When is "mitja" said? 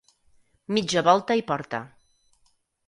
0.77-1.05